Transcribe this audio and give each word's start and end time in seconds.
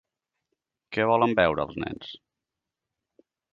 Què 0.97 1.05
volen 1.11 1.37
beure 1.41 1.67
els 1.69 1.79
nens? 1.85 2.11